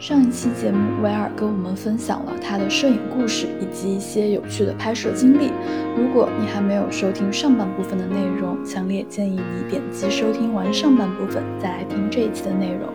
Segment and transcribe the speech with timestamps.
[0.00, 5.52] 上一期节目，威尔跟我们分享了他的摄影故事以及一些有趣的拍摄经历。
[5.94, 12.88] 如果你还没有收听上半部分的内容，强烈建议你点击收听完上半部分，再来听这一期的内容。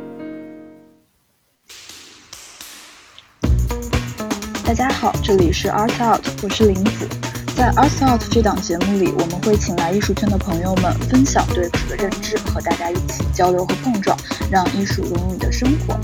[4.66, 7.08] 大家好，这里是 Art Out，我是林子。
[7.56, 14.18] 在 Art Out 这档节目里，我们会请来艺术圈的朋友们分享对此的认知，和大家一起交流和碰撞，
[14.50, 16.00] 让艺术融入你的生活。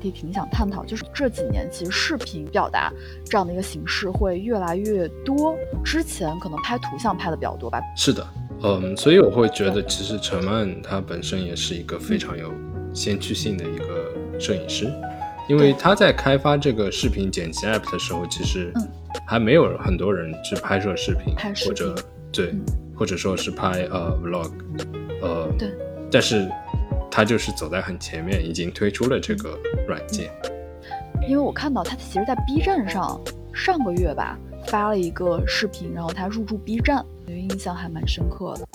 [0.00, 2.90] 题挺想探讨，就是这几年其实视频表达
[3.26, 5.54] 这样的一个形式会越来越多。
[5.84, 7.78] 之前可能拍图像拍的比较多吧。
[7.96, 8.26] 是的，
[8.62, 12.50] 嗯，所以我会觉得其实陈曼他本身也是一个非常有
[12.94, 14.90] 先驱性的一个摄影师，
[15.48, 18.72] 因为他在开发这个视频剪辑 app 的时候，其实
[19.26, 21.34] 还没有很多人去拍摄视频，
[21.66, 21.94] 或者
[22.32, 22.54] 对，
[22.96, 24.50] 或者说是拍呃 vlog，
[25.20, 25.70] 呃，对，
[26.10, 26.48] 但是。
[27.10, 30.30] 他就是走在很前面，已经推出了这个软件。
[31.28, 33.20] 因为我看到他其实，在 B 站上
[33.52, 38.66] 上个月吧发了一个视频，然后他入驻 B 站，我印象还蛮深刻的。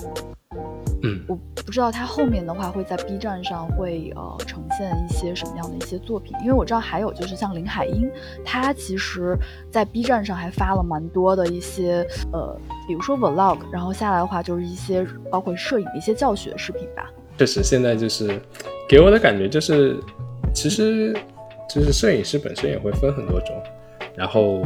[1.03, 8.09] 嗯，我不知道他后面的话会在 B 站上会呃呈现一些什么样的一些作品，因为我知道还有就是像林海音，
[8.43, 9.37] 他其实
[9.71, 17.11] 在 B 站上还发了蛮多的一些呃，比如说 Vlog，然后下来的话就是一些包括摄影的一些教学视频吧。
[17.37, 18.39] 确实，现在就是
[18.87, 19.97] 给我的感觉就是，
[20.53, 21.13] 其实
[21.69, 23.61] 就是摄影师本身也会分很多种，
[24.15, 24.63] 然后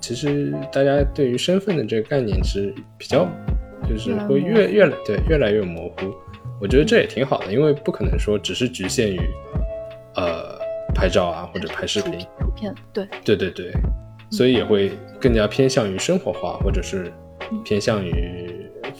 [0.00, 3.28] 其实大家对于身份的这个概念是比较，
[3.88, 6.12] 就是会越越对越来越模糊。
[6.60, 9.20] 我觉得这也挺好的，因为不可能说只是局限于
[10.16, 10.58] 呃
[10.94, 13.72] 拍照啊或者拍视频图片，对对对对，
[14.32, 17.12] 所以也会更加偏向于生活化，或者是
[17.64, 18.47] 偏向于。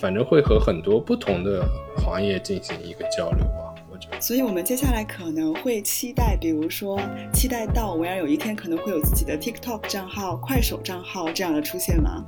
[0.00, 4.20] 反正会和很多不同的行业进行一个交流吧，我觉得。
[4.20, 7.00] 所以，我们接下来可能会期待，比如说，
[7.32, 12.24] 期待到维尔有一天可能会有自己的 TikTok 账号、快手账号这样的出现吗？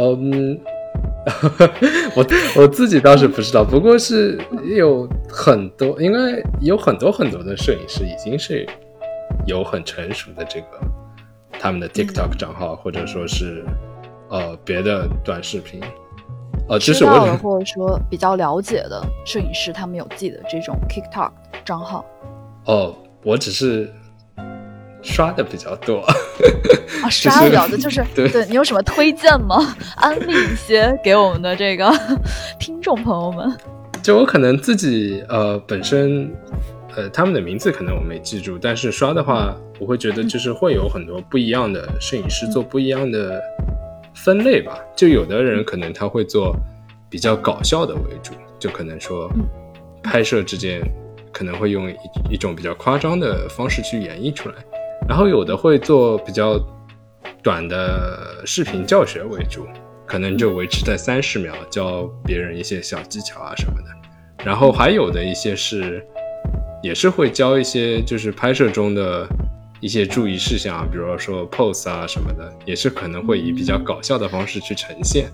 [0.00, 0.60] 嗯，
[2.16, 2.26] 我
[2.62, 4.40] 我自己倒是不知道，不过是
[4.76, 8.66] 有很多，应该有很多很多的摄影师已经是
[9.46, 10.80] 有很成熟的这个
[11.52, 13.64] 他们的 TikTok 账号，或者说是
[14.30, 15.80] 呃别的短视频。
[16.68, 21.30] 呃，知道的或者说比较了解的摄影师，他们有自己的这种 TikTok
[21.64, 22.04] 账号。
[22.66, 23.90] 哦，我只是
[25.02, 26.00] 刷的比较多。
[27.02, 29.74] 啊， 刷的比较多，就是对你有什么推荐吗？
[29.96, 31.90] 安利一些给我们的这个
[32.60, 33.56] 听众朋友们。
[34.02, 36.30] 就我可能自己呃本身
[36.94, 43.40] 呃他们的名字可能我没记住，但是刷的话，我会觉得就是会有很多不一样的摄影师做不一样的。
[44.24, 46.54] 分类吧，就有的人可能他会做
[47.08, 49.30] 比较搞笑的为主，就可能说
[50.02, 50.82] 拍摄之间
[51.32, 51.96] 可能会用一
[52.32, 54.56] 一种比较夸张的方式去演绎出来，
[55.08, 56.60] 然后有的会做比较
[57.42, 59.66] 短的视频教学为主，
[60.04, 66.04] 可能就维持在三十秒，教别人一些小技巧啊什么的，然后还有的一些是
[66.82, 69.26] 也是会教一些就是拍摄中的。
[69.80, 75.30] 一些注意事项啊，比如说 pose 啊什么的，也是可能会以比较搞笑的方式去呈现。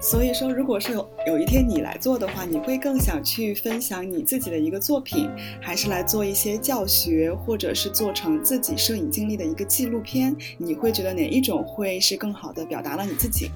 [0.00, 5.28] 所以说，如果是有有一天你来做的话，你会更想去分享你自己的一个作品，
[5.60, 10.36] 还是来做一些教学，或者是做成自己摄影经历的一个纪录片？
[10.56, 13.50] 你会觉得哪一种会是更好的表达了你自己？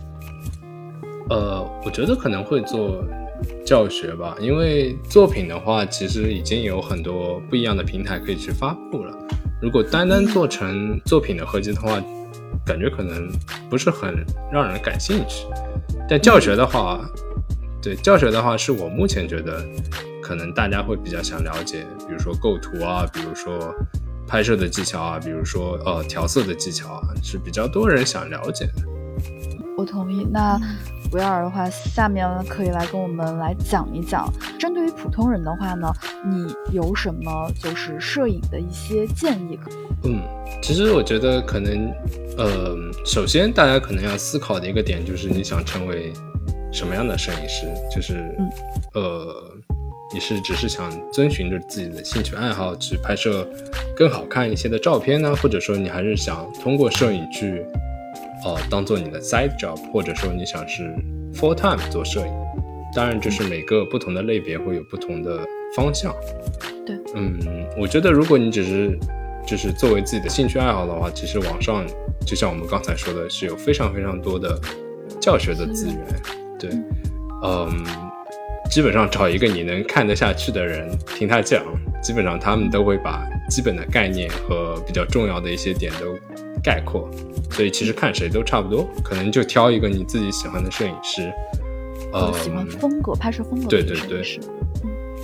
[1.30, 3.04] 呃，我觉得可能会做
[3.64, 9.16] 教学吧，因为作品的话，其实已经有很多不一样的平台可以去发布了。
[9.62, 12.02] 如果单单做成作品的合集的话，
[12.66, 13.30] 感觉可能
[13.70, 14.12] 不是很
[14.52, 15.46] 让人感兴趣。
[16.08, 17.00] 但教学的话，
[17.80, 19.64] 对教学的话，是我目前觉得
[20.20, 23.72] 可能大家会比较想了解，比如说构图啊，比如说
[24.26, 28.82] 拍摄的技巧啊，比如说呃调色的技巧啊，是比较多人想了解的。
[29.76, 30.26] 我同意。
[30.28, 30.60] 那
[31.12, 34.26] 维尔的话，下面可以来跟我们来讲一讲，
[34.58, 35.92] 针对于普通人的话呢，
[36.24, 39.58] 你有什么就是摄影的一些建议？
[40.04, 40.22] 嗯，
[40.62, 41.92] 其实我觉得可能，
[42.38, 42.74] 呃，
[43.04, 46.12] 首先大家可能要思考的一个点就是你想成为
[46.72, 47.66] 什么样的摄影师？
[47.94, 48.34] 就是，
[48.94, 49.52] 呃，
[50.14, 53.46] 你是只是想遵循着自己的兴趣爱好去拍摄
[53.94, 57.62] 更好看一些的照片呢，或者说你还是想通过摄影去？
[58.44, 60.94] 呃，当做你的 side job，或者说你想是
[61.34, 62.32] full time 做摄影，
[62.94, 65.38] 当然就是每个不同的类别会有不同的
[65.76, 66.14] 方向。
[66.84, 67.38] 对，嗯，
[67.78, 68.98] 我觉得如果你只是
[69.46, 71.86] 就是作为自己的兴趣爱好的话，其实网上
[72.26, 74.60] 就像我们刚才说的，是有非常非常多的
[75.20, 75.98] 教学的资源。
[76.58, 76.70] 对，
[77.44, 77.84] 嗯，
[78.70, 81.64] 基本上找一个你能看得下去的人听他讲，
[82.02, 86.18] 基本上他们都会把基本的概念和比较重要的一些点都
[86.62, 87.10] 概括，
[87.50, 91.32] 所以其实看谁都差不多，可能就挑一个你自己喜欢的摄影师，
[92.12, 94.22] 呃，喜欢风格、拍摄风格，对对对，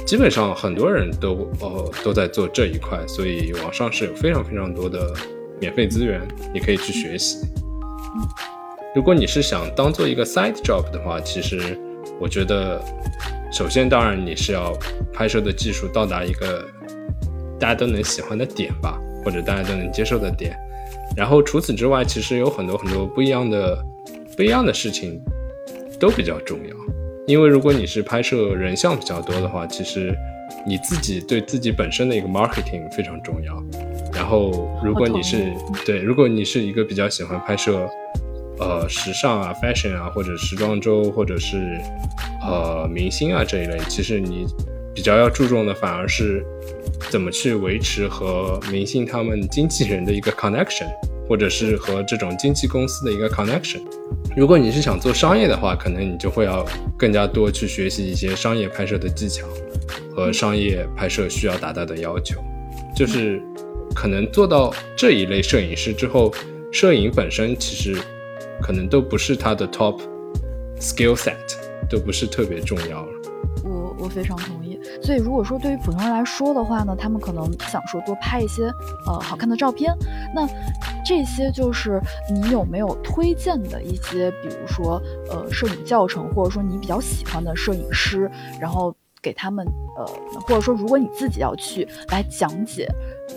[0.05, 5.13] 基本上很多人都呃都在做这一块，所以网上是有非常非常多的
[5.61, 6.21] 免费资源，
[6.53, 7.47] 你可以去学习。
[8.95, 11.79] 如果你是想当做一个 side job 的话，其实
[12.21, 12.81] 我觉得。
[13.51, 14.77] 首先，当然你是要
[15.11, 16.69] 拍摄的技术到达一个
[17.59, 20.55] 大家都能喜欢的点吧，或者大家都能接受的点。
[21.19, 23.85] 然后除此之外，其实有很多很多不一样的
[24.37, 25.21] 不一样的事情
[25.99, 26.77] 都比较重要。
[27.27, 30.15] 因为如果你是拍摄人像比较多的话，其实
[30.65, 33.61] 你自己对自己本身的一个 marketing 非常重要。
[34.15, 35.53] 然后如果你是
[35.85, 37.89] 对，如果你是一个比较喜欢拍摄。
[38.61, 41.81] 呃，时尚啊，fashion 啊，或者时装周，或者是
[42.43, 44.47] 呃明星啊这一类，其实你
[44.93, 46.45] 比较要注重的反而是
[47.09, 50.89] 怎么去维持和明星他们经纪人的一个 connection，
[51.29, 53.83] 或者是和这种经纪公司的一个 connection。
[54.37, 56.65] 如果你是想做商业的话，可能你就会要
[56.97, 59.47] 更加多去学习一些商业拍摄的技巧
[60.15, 62.41] 和商业拍摄需要达到的要求。
[62.97, 63.41] 就是
[63.95, 66.33] 可能做到这一类摄影师之后，
[66.73, 67.97] 摄影本身其实。
[68.61, 70.01] 可能都不是他的 top
[70.81, 71.37] skill set，
[71.89, 73.13] 都不是特别重要了。
[73.63, 74.68] 我我非常同意。
[75.01, 78.65] 所以如果说对于普通人来说的话呢，他们可能想说多拍一些
[79.07, 79.95] 呃好看的照片。
[80.35, 80.47] 那
[81.05, 82.01] 这些就是
[82.31, 85.01] 你有没有推荐的一些，比如说
[85.31, 88.31] 呃摄影教程，或者说你比较喜欢的摄影师，
[88.61, 89.67] 然后给他们
[89.97, 90.07] 呃，
[90.43, 92.89] 或者说如果你自己要去来讲解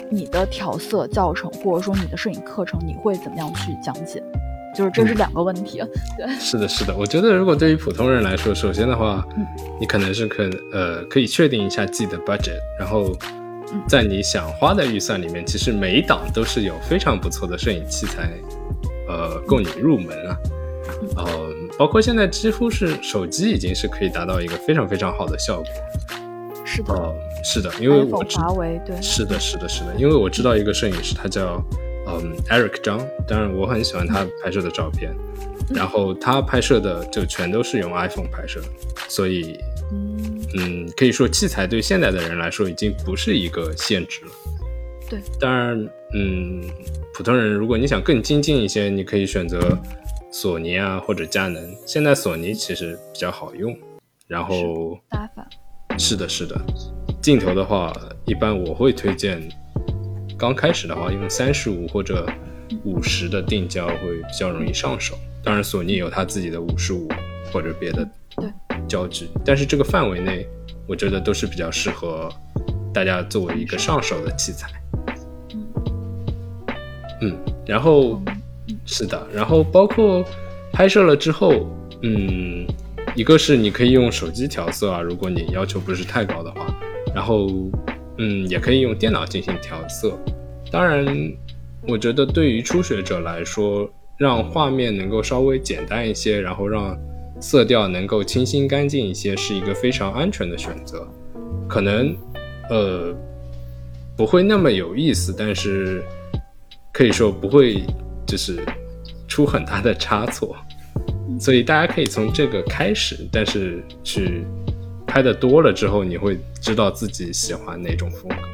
[0.09, 4.21] 你的调色教程，或者说你的摄影课程，你会怎么样去讲解？
[4.73, 5.81] 就是这是两个问题，
[6.17, 6.95] 对，是的，是的。
[6.95, 9.25] 我觉得如果对于普通人来说，首先的话，
[9.79, 13.11] 你可能是可呃可以确定一下自己的 budget，然后
[13.87, 18.29] 在你想花的预算里面，其实每一档都是有非常不错的摄影器材，
[19.09, 20.37] 呃，供你入门啊。
[21.17, 21.25] 呃，
[21.77, 25.65] 包括现在几乎是手机已经是可以达到一个非常非常好的效果。
[26.63, 27.13] 是的，
[27.43, 31.61] 是的，因为我华为对，是的，是的，是的，因为我知道一个摄影师，他叫。
[32.19, 35.15] 嗯，Eric 张，当然我很喜欢他拍摄的照片，
[35.69, 38.61] 然后他拍摄的就全都是用 iPhone 拍摄，
[39.07, 39.57] 所以，
[40.57, 44.31] 嗯，可以说器材对现在的人来说已经不是一个限制了。
[45.09, 46.63] 对，当然，嗯，
[47.13, 49.77] 普通人如果你想更精进一些，你可以选择
[50.31, 51.63] 索尼啊或者佳能。
[51.85, 53.77] 现在索尼其实比较好用，
[54.27, 55.47] 然后打法，
[55.97, 56.59] 是的，是的，
[57.21, 57.93] 镜头的话，
[58.25, 59.41] 一般我会推荐。
[60.41, 62.27] 刚开始的话，用三十五或者
[62.83, 65.15] 五十的定焦会比较容易上手。
[65.43, 67.07] 当然，索尼有它自己的五十五
[67.53, 68.09] 或者别的
[68.87, 70.47] 焦距，但是这个范围内，
[70.87, 72.27] 我觉得都是比较适合
[72.91, 74.67] 大家作为一个上手的器材。
[77.21, 77.37] 嗯，
[77.67, 78.19] 然后
[78.83, 80.25] 是的，然后包括
[80.73, 81.67] 拍摄了之后，
[82.01, 82.65] 嗯，
[83.13, 86.65] 一个是你可以用手机调色啊，如果你要求不是太高的话，
[87.13, 87.47] 然后。
[88.17, 90.17] 嗯，也可以用电脑进行调色。
[90.71, 91.05] 当然，
[91.87, 96.97] 我觉得对于初学者来说，让画面能够稍微简单一些，然后让
[97.39, 101.07] 色调能够清新干净一些，是一个非常安全的选择。
[101.67, 102.15] 可能，
[102.69, 103.15] 呃，
[104.15, 106.03] 不会那么有意思，但是
[106.93, 107.83] 可以说不会
[108.27, 108.59] 就是
[109.27, 110.55] 出很大的差错。
[111.39, 114.45] 所以大家可以从这个开始，但是去。
[115.11, 118.50] 拍的多了之后，你会知道自己喜欢哪种风格。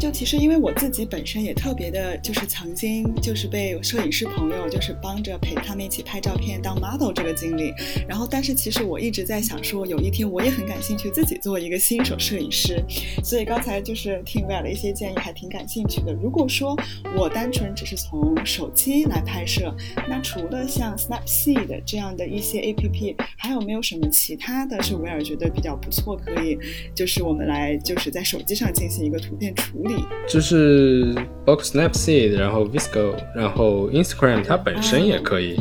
[0.00, 7.72] 就其实因为我自己本身也特别的，就是曾经就是被摄影师朋友就是帮着陪他们一起拍照片当 model 这个经历，
[8.08, 12.82] 然后但是其实我一直在想说，有一天我也很感兴趣自己做一个新手摄影师，
[13.22, 16.12] 所以刚才就是听威尔的一些建议还挺感兴趣的。
[16.12, 16.76] 如果说
[17.16, 19.72] 我单纯只是从手机来拍摄，
[20.08, 26.58] 那除了像 Snapseed 这样的一些 A P P，还有没有什么其他的是威尔觉得比较不错，可以
[26.94, 29.20] 就是我们来就是在手机上进行一个。
[29.20, 29.89] 图片处理
[30.28, 35.56] 就是包括 Snapseed，然后 Visco，然后 Instagram，它本身也可以。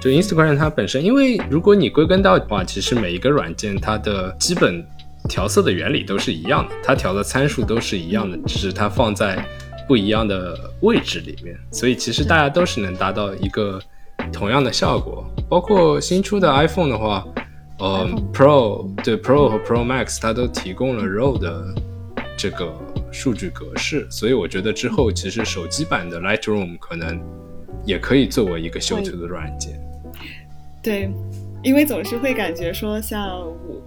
[0.00, 4.82] 就 Instagram 它本身，因为如果你归根到的话，其实每一个软件它的基本
[5.28, 9.44] 调色的原理都是一样的，它调的参数都是一样的，只是它放在
[9.86, 13.78] 不一样的位置里面，所以其实大家都是能达到一个
[14.32, 15.22] 同样的效果。
[15.50, 17.26] 包括新出的 iPhone 的话，
[17.78, 21.62] 呃，Pro 对 Pro 和 Pro Max 它都提供了 RAW 的
[22.38, 22.72] 这个。
[23.12, 27.20] 数据格式，所以我觉得之后其实手机版的 Lightroom 可能
[27.84, 29.80] 也可以作为一个修图的软件。
[30.82, 31.10] 对，
[31.62, 33.38] 因为总是会感觉说，像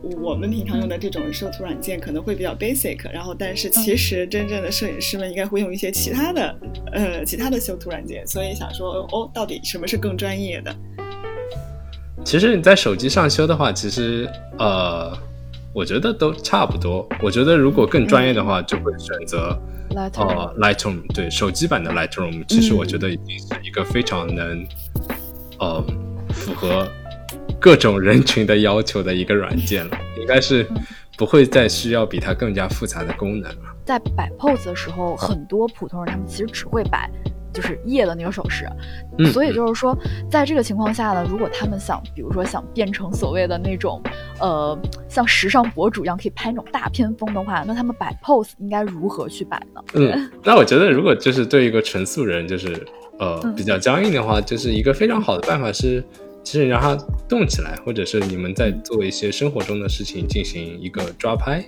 [0.01, 6.55] 我我们平常用的这种修图软件可能会比较 basic，然后但是其实真正的摄影师们应该会用一些其他的
[6.91, 10.75] 呃其他的修图软件，所以想说哦，到底什么是更专业的？
[12.23, 15.11] 其实你在手机上修的话，其实呃，
[15.73, 17.07] 我觉得都差不多。
[17.21, 19.59] 我觉得如果更专业的话，就会选择
[19.95, 24.65] 呃 Lightroom，对手机版的 Lightroom，其实我觉得已经是一个非常能
[25.59, 25.83] 呃
[26.29, 26.87] 符合。
[27.59, 30.67] 各种人群的要求的一个软件了，应该是
[31.17, 33.73] 不会再需要比它更加复杂的功能了。
[33.85, 37.09] 在摆 pose 的时候，很多普通人他们其实只会摆
[37.53, 38.67] 就是夜的那个手势，
[39.31, 39.95] 所以就是说，
[40.29, 44.01] 在这个情况下呢，如果他们想，比如说想变成所谓的那种
[44.39, 49.81] 呃像时尚博主一样可以拍那种大片风的话，那他们摆 pose 应该如何去摆呢？
[49.93, 52.85] 嗯，那我觉得如果就是对一个纯素人，就是
[53.19, 56.03] 呃比较僵硬的话，就是一个非常好的办法是。
[56.45, 56.93] 其实让它
[57.29, 61.65] 动起来，或者是你们在做一些生活中的事情进行一个抓拍，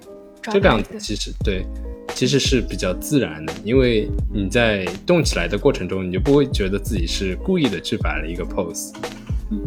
[0.51, 1.65] 这个样子其实对，
[2.13, 8.91] 其实是比较自然的，因为你在动起来的过程中，你就不会觉得自己是故意的去摆了一个 pose，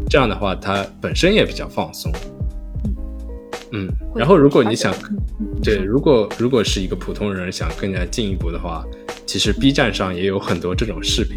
[0.09, 2.13] 这样的话它本身也比较放松。
[3.73, 4.95] 嗯，然后如果你想，
[5.63, 8.85] 对，如果如果是一个普通人想更加进一步的话。
[9.27, 11.37] 其实 B 站上也有很多这种视频，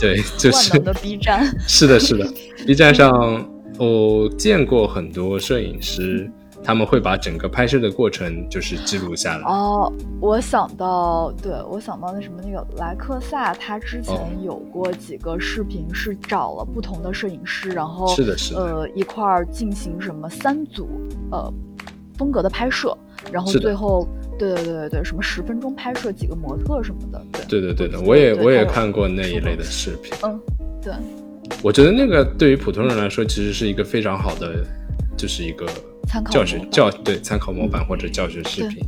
[0.00, 2.28] 对，就 是的 B 站，是的，是的
[2.66, 6.28] ，B 站上我见过很多摄影师，
[6.62, 9.44] 他们会把整个拍摄的过程就是记录下来。
[9.44, 20.88] 哦，我想到，对我想到那什么那个莱克萨，他之前有过几个视频是找了不同的摄影师，然后是的，是的，呃，一块儿进行什么三组
[21.30, 21.52] 呃
[22.16, 22.96] 风格的拍摄，
[23.32, 24.06] 然后最后。
[24.38, 30.16] 对对对对对，什么十分钟拍摄几个模特什么的，对对对的，我也我也看过那一类的视频。
[30.22, 30.40] 嗯，
[30.80, 30.92] 对，
[31.60, 34.64] 我觉得那个对于普通人来说，其实是一个非常好的，
[35.16, 35.66] 就是一个
[36.30, 38.78] 教学教对参考模板或者教学视频。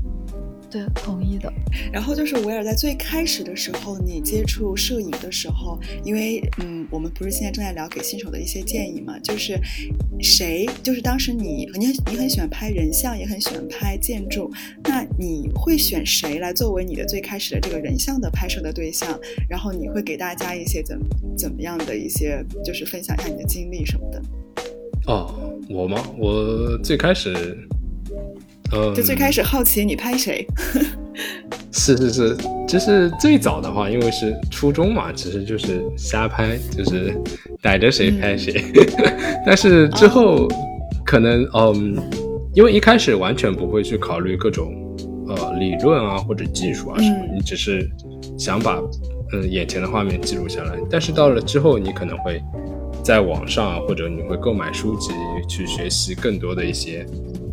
[0.70, 1.52] 对，同意的。
[1.92, 9.58] 然后就是维尔在最开始的时候，你接触摄影的时候，因为嗯，我们不是现在正在聊给新手的一些建议嘛，就是
[10.20, 14.48] 谁，就是当时你你你很喜欢拍人像，也很喜欢拍建筑，
[14.84, 19.18] 那你会选谁来作为你的最开始的这个人像的拍摄的对象？
[19.48, 20.96] 然后你会给大家一些怎
[21.36, 24.22] 怎么样的一些，就是分享一下你的经历什么的？
[25.06, 26.02] 哦，我吗？
[26.18, 27.56] 我最开始。
[28.72, 30.46] 呃就最开始好奇你拍谁？
[31.72, 32.36] 是是是，
[32.68, 37.12] 就是最早的话，因为是初中嘛，其实就是瞎拍，就是
[37.60, 38.64] 逮着谁拍谁。
[39.44, 40.46] 但是之后
[41.04, 41.96] 可能嗯，
[42.54, 44.72] 因为一开始完全不会去考虑各种
[45.28, 47.88] 呃理论啊或者技术啊什么，你只是
[48.38, 48.80] 想把
[49.32, 50.76] 嗯眼前的画面记录下来。
[50.88, 52.40] 但是到了之后，你可能会
[53.10, 55.10] 在网上或者你会购买书籍
[55.48, 57.04] 去学习更多的一些。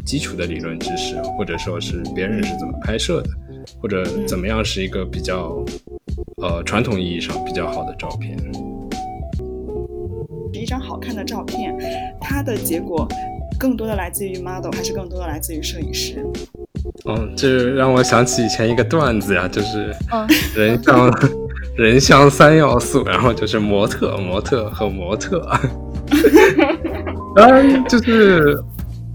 [0.06, 3.30] 基础的理论知识，或者说是别人是怎么拍摄的，
[3.82, 5.66] 或者怎么样是一个比较，
[6.44, 8.38] 呃，传统意义上比较好的照片。
[10.54, 11.76] 一张好看的照片，
[12.22, 13.08] 它的结果
[13.60, 16.24] 更多的来自于 model，还是更多的来自于摄影师？
[17.06, 19.92] 嗯，这让我想起以前一个段子呀，就是
[20.56, 21.12] 人像
[21.78, 25.48] 人像三要素， 然后就是模特、模特和模特。
[27.36, 28.58] 当然就是。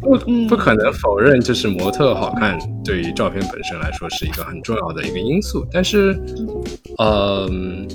[0.04, 5.64] 不不可能否认，就是模特好看对于照片本身来说是一个很重要的一个因素。
[5.70, 6.20] 但是，
[6.98, 7.86] 嗯，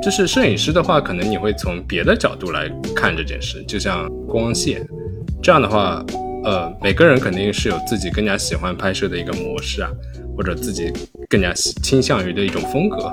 [0.00, 4.86] 就是摄影师的话，可能你会从别的角度来看这件事，就像光线
[5.42, 6.04] 这样的话，
[6.44, 9.90] 呃，每个人肯定是有自己更加喜欢拍摄的一个模式啊，
[10.36, 10.92] 或者自己
[11.28, 13.10] 更加倾向于的一种风格。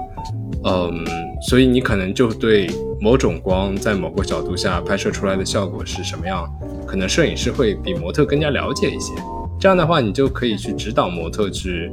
[0.63, 1.03] 嗯，
[1.49, 6.47] 所以你可能就对某种光在某个角度下拍摄出来的效果是什么样，
[6.85, 9.13] 可能摄影师会比模特更加了解一些。
[9.59, 11.91] 这样的话，你就可以去指导模特去，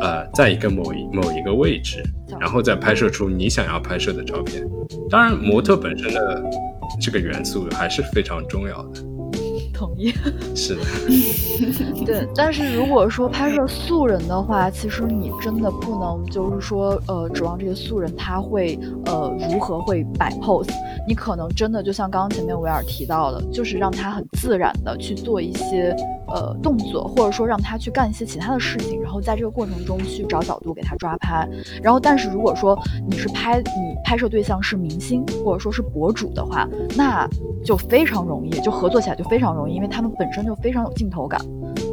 [0.00, 2.02] 呃，在一个某一某一个位置，
[2.38, 4.66] 然后再拍摄出你想要拍摄的照片。
[5.08, 6.42] 当然，模特本身的
[7.00, 9.02] 这个元素还是非常重要的。
[9.80, 10.12] 同意，
[10.54, 10.82] 是的，
[12.04, 12.28] 对。
[12.34, 20.68] 但是如果说拍摄素人的话，其实你真的不能就是说，呃，指望这个素人他会，呃，如何会摆 pose。
[21.08, 25.96] 你可能真的就像刚刚前面维尔提到的，就是让他很自然的去做一些。
[26.32, 31.44] 呃，动作，或者说让他去干一些其他的事情，然后在这个过程中去找角度给他抓拍。
[31.82, 37.28] 然后，但是如果说你是拍你拍摄对象是明星或者说是博主的话，那
[37.64, 41.40] 就非常容易，就合作起来就非常容易，因为他们本身就非常有镜头感。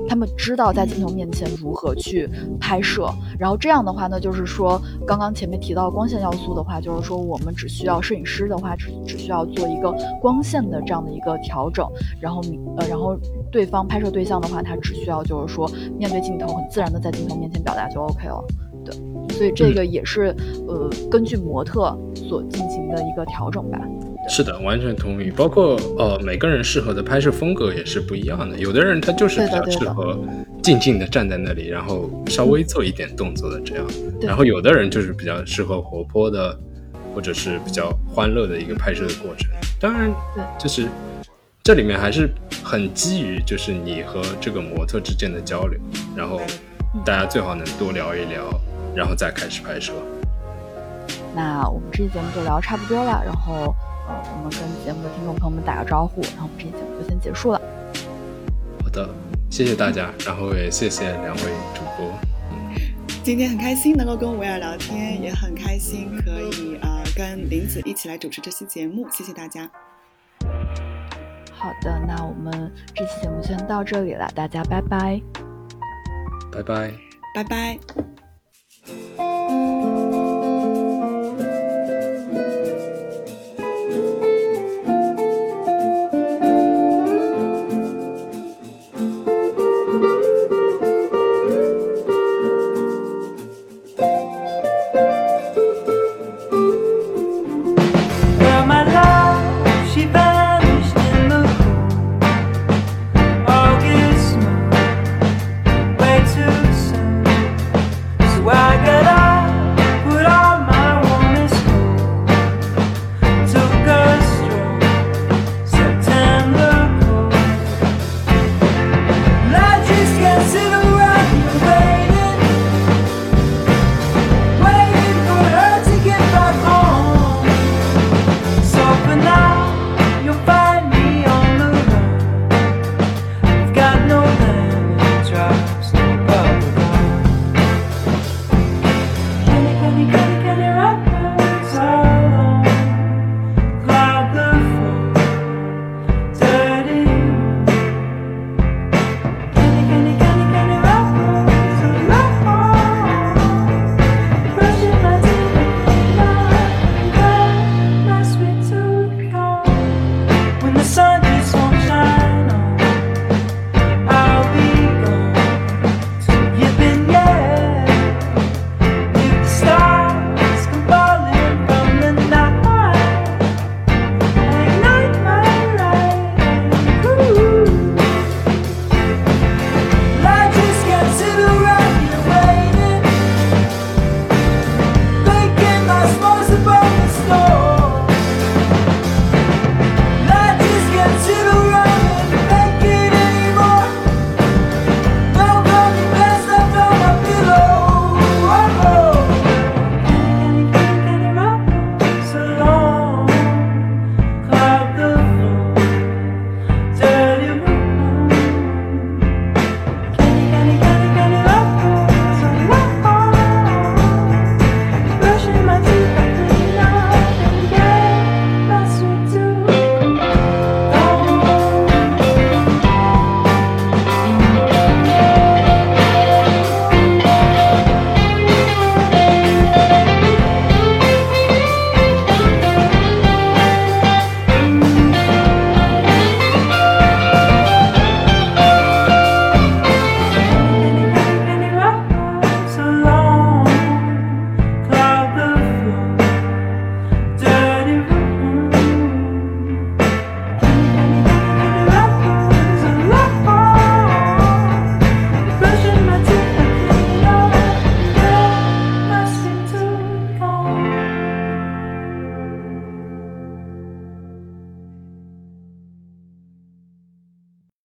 [0.10, 2.30] 他们知道在镜头面前如何去
[2.62, 3.10] 拍摄。
[3.38, 9.92] 然后这样的话呢，就是说刚刚前面提到光线要素的话，就是说我们只需要摄影师的话，只只需要做一个
[10.22, 11.86] 光线的这样的一个调整，
[12.22, 12.42] 然后
[12.78, 13.18] 呃，然后
[13.52, 18.44] 对方拍摄对象的话，他只需要就是说面对镜头，很自然的在镜头面前表达就 OK 了。
[18.86, 18.96] 对，
[19.36, 20.34] 所以这个也是
[20.68, 23.78] 呃根据模特所进行的一个调整吧。
[24.30, 25.32] 是的，完全同意。
[25.32, 28.58] 包括呃，每个人适合的拍摄风格也是不一样的。
[28.58, 30.20] 有的人他就是比较适合
[30.62, 33.86] 静静的站在那里，然后稍微做一点动作的这样。
[34.22, 36.60] 然后有的人就是比较适合活泼的，
[37.16, 39.50] 或者是比较欢乐的一个拍摄的过程。
[39.80, 40.14] 当然，
[40.60, 40.88] 就是
[41.64, 42.30] 这里面还是
[42.62, 45.80] 很基于就是你和这个模特之间的交流，
[46.16, 46.42] 然后
[47.06, 48.44] 大家最好能多聊一聊，
[48.94, 49.94] 然后再开始拍摄。
[51.34, 53.74] 那我们这期节目就聊差不多了，然后。
[54.08, 57.62] 呃，我们跟节目的听众朋友们打个招呼，然后我们这期节目就先结束了。
[58.82, 59.10] 好的，
[59.50, 61.44] 谢谢大家，然后也谢谢两位
[61.76, 62.12] 主播。
[63.24, 69.70] 今天很开心能够跟维尔聊天，也很开心可以呃跟林子一起来主持这期节目，谢谢大家。
[71.52, 75.22] 好的，那我们这期节目先到这里了，大家拜拜。
[76.50, 76.94] 拜拜。
[77.36, 77.78] 拜拜。